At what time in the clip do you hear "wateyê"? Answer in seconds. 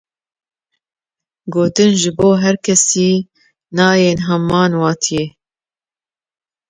4.81-5.25